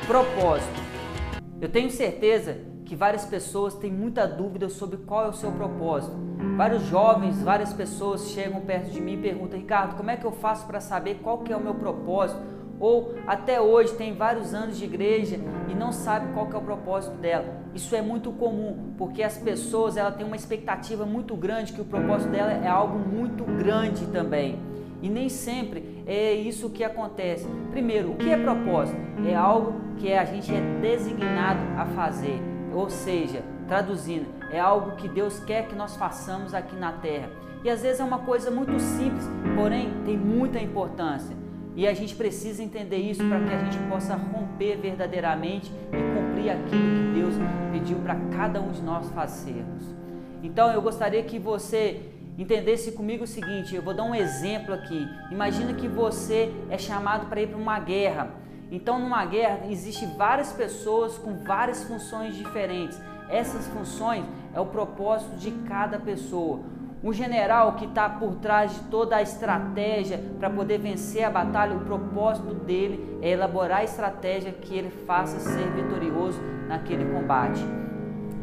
[0.06, 0.82] propósito.
[1.62, 6.14] Eu tenho certeza que várias pessoas têm muita dúvida sobre qual é o seu propósito.
[6.58, 10.32] Vários jovens, várias pessoas chegam perto de mim e perguntam: Ricardo, como é que eu
[10.34, 12.59] faço para saber qual que é o meu propósito?
[12.80, 17.18] Ou até hoje tem vários anos de igreja e não sabe qual é o propósito
[17.18, 17.46] dela.
[17.76, 21.86] Isso é muito comum, porque as pessoas ela têm uma expectativa muito grande que o
[21.86, 24.58] propósito dela é algo muito grande também.
[25.02, 27.48] E nem sempre é isso que acontece.
[27.72, 29.00] Primeiro, o que é propósito?
[29.26, 32.42] É algo que a gente é designado a fazer.
[32.74, 37.30] Ou seja, traduzindo, é algo que Deus quer que nós façamos aqui na terra.
[37.64, 41.36] E às vezes é uma coisa muito simples, porém tem muita importância.
[41.80, 46.50] E a gente precisa entender isso para que a gente possa romper verdadeiramente e cumprir
[46.50, 47.36] aquilo que Deus
[47.72, 49.86] pediu para cada um de nós fazermos.
[50.44, 52.02] Então eu gostaria que você
[52.38, 55.08] entendesse comigo o seguinte: eu vou dar um exemplo aqui.
[55.32, 58.30] Imagina que você é chamado para ir para uma guerra.
[58.70, 63.02] Então, numa guerra, existe várias pessoas com várias funções diferentes.
[63.30, 66.60] Essas funções é o propósito de cada pessoa.
[67.02, 71.74] Um general que está por trás de toda a estratégia para poder vencer a batalha,
[71.74, 76.38] o propósito dele é elaborar a estratégia que ele faça ser vitorioso
[76.68, 77.64] naquele combate.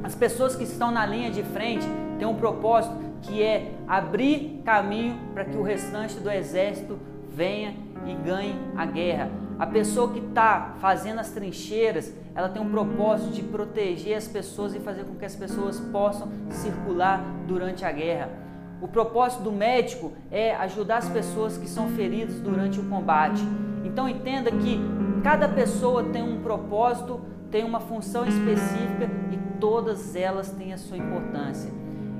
[0.02, 1.86] As pessoas que estão na linha de frente
[2.18, 6.98] têm um propósito que é abrir caminho para que o restante do exército
[7.28, 7.74] venha
[8.06, 9.28] e ganhe a guerra.
[9.58, 14.74] A pessoa que está fazendo as trincheiras, ela tem um propósito de proteger as pessoas
[14.74, 18.45] e fazer com que as pessoas possam circular durante a guerra.
[18.80, 23.42] O propósito do médico é ajudar as pessoas que são feridas durante o combate.
[23.84, 24.80] Então entenda que
[25.22, 27.20] cada pessoa tem um propósito,
[27.50, 31.70] tem uma função específica e todas elas têm a sua importância.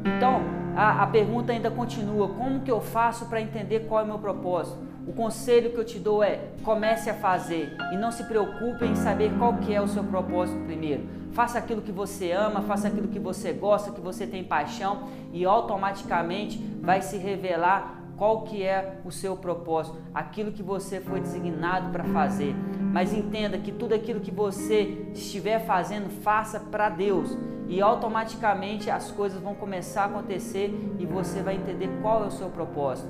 [0.05, 0.41] Então
[0.75, 4.19] a, a pergunta ainda continua: como que eu faço para entender qual é o meu
[4.19, 4.79] propósito?
[5.07, 8.97] O conselho que eu te dou é: comece a fazer e não se preocupe em
[8.97, 11.05] saber qual que é o seu propósito primeiro.
[11.33, 15.45] Faça aquilo que você ama, faça aquilo que você gosta, que você tem paixão e
[15.45, 21.91] automaticamente vai se revelar qual que é o seu propósito, aquilo que você foi designado
[21.91, 22.55] para fazer.
[22.81, 27.37] Mas entenda que tudo aquilo que você estiver fazendo, faça para Deus
[27.69, 32.31] e automaticamente as coisas vão começar a acontecer e você vai entender qual é o
[32.31, 33.09] seu propósito.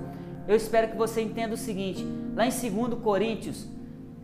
[0.48, 3.66] Eu espero que você entenda o seguinte, lá em 2 Coríntios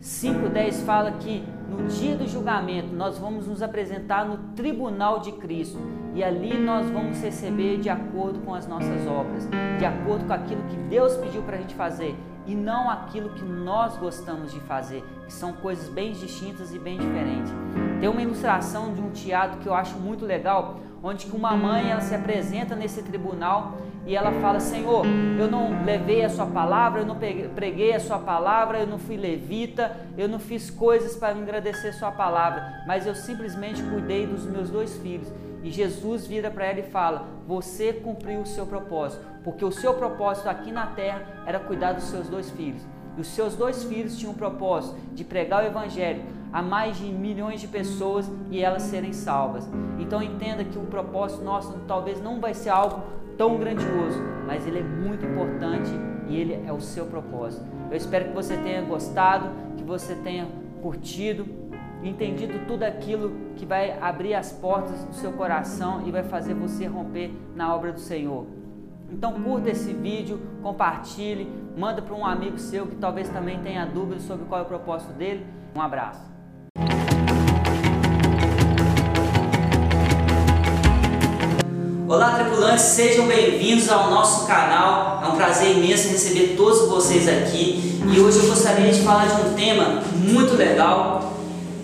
[0.01, 5.77] 5,10 fala que no dia do julgamento nós vamos nos apresentar no tribunal de Cristo
[6.13, 10.63] e ali nós vamos receber de acordo com as nossas obras, de acordo com aquilo
[10.63, 12.15] que Deus pediu para a gente fazer
[12.45, 16.97] e não aquilo que nós gostamos de fazer, que são coisas bem distintas e bem
[16.97, 17.51] diferentes.
[17.99, 21.91] Tem uma ilustração de um teatro que eu acho muito legal, onde que uma mãe
[21.91, 25.05] ela se apresenta nesse tribunal e ela fala: Senhor,
[25.37, 27.17] eu não levei a Sua palavra, eu não
[27.53, 31.93] preguei a Sua palavra, eu não fui levita, eu não fiz coisas para agradecer a
[31.93, 35.27] Sua palavra, mas eu simplesmente cuidei dos meus dois filhos.
[35.61, 39.93] E Jesus vira para ela e fala: Você cumpriu o seu propósito, porque o seu
[39.93, 42.81] propósito aqui na terra era cuidar dos seus dois filhos.
[43.17, 47.05] E os seus dois filhos tinham o propósito de pregar o Evangelho a mais de
[47.05, 49.67] milhões de pessoas e elas serem salvas.
[49.99, 53.01] Então entenda que o propósito nosso talvez não vai ser algo
[53.37, 55.89] tão grandioso, mas ele é muito importante
[56.27, 57.65] e ele é o seu propósito.
[57.89, 60.47] Eu espero que você tenha gostado, que você tenha
[60.81, 61.63] curtido
[62.03, 66.85] entendido tudo aquilo que vai abrir as portas do seu coração e vai fazer você
[66.85, 68.45] romper na obra do Senhor.
[69.13, 71.47] Então curta esse vídeo, compartilhe,
[71.77, 75.13] manda para um amigo seu que talvez também tenha dúvidas sobre qual é o propósito
[75.13, 75.45] dele.
[75.75, 76.19] Um abraço.
[82.07, 85.21] Olá, tripulantes, sejam bem-vindos ao nosso canal.
[85.23, 88.01] É um prazer imenso receber todos vocês aqui.
[88.11, 91.33] E hoje eu gostaria de falar de um tema muito legal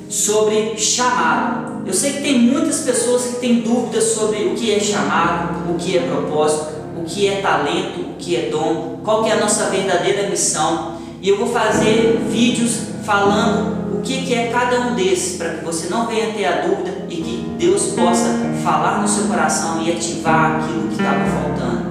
[0.09, 1.87] sobre chamado.
[1.87, 5.75] Eu sei que tem muitas pessoas que têm dúvidas sobre o que é chamado, o
[5.75, 6.78] que é propósito,
[7.09, 10.99] que é talento, o que é dom, qual que é a nossa verdadeira missão.
[11.21, 15.65] E eu vou fazer vídeos falando o que, que é cada um desses, para que
[15.65, 18.29] você não venha ter a dúvida e que Deus possa
[18.63, 21.89] falar no seu coração e ativar aquilo que estava faltando.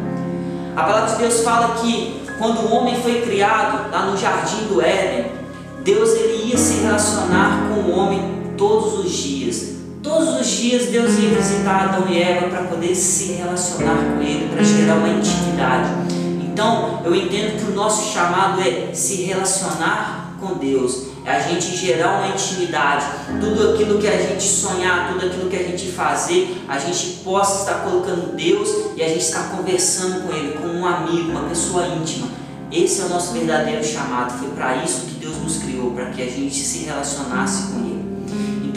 [0.75, 4.81] A palavra de Deus fala que quando o homem foi criado lá no jardim do
[4.81, 5.33] Éden,
[5.83, 9.78] Deus ele ia se relacionar com o homem todos os dias.
[10.09, 14.49] Todos os dias Deus ia visitar Adão e Eva para poder se relacionar com ele,
[14.49, 15.91] para gerar uma intimidade.
[16.41, 21.77] Então, eu entendo que o nosso chamado é se relacionar com Deus, é a gente
[21.77, 23.05] gerar uma intimidade,
[23.39, 27.61] tudo aquilo que a gente sonhar, tudo aquilo que a gente fazer, a gente possa
[27.61, 31.87] estar colocando Deus e a gente estar conversando com Ele, como um amigo, uma pessoa
[31.87, 32.29] íntima.
[32.73, 36.23] Esse é o nosso verdadeiro chamado, foi para isso que Deus nos criou, para que
[36.23, 37.98] a gente se relacionasse com Ele.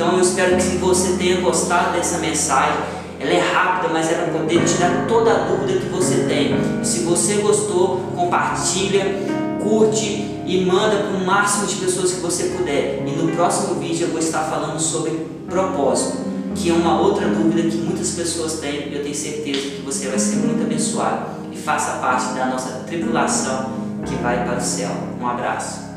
[0.02, 2.76] Então eu espero que você tenha gostado dessa mensagem.
[3.20, 6.56] Ela é rápida, mas para poder tirar toda a dúvida que você tem.
[6.84, 9.06] Se você gostou, compartilha,
[9.62, 13.04] curte e manda para o máximo de pessoas que você puder.
[13.06, 15.12] E no próximo vídeo eu vou estar falando sobre
[15.48, 16.18] propósito,
[16.56, 20.08] que é uma outra dúvida que muitas pessoas têm e eu tenho certeza que você
[20.08, 23.70] vai ser muito abençoado e faça parte da nossa tripulação
[24.04, 24.90] que vai para o céu.
[25.22, 25.91] Um abraço.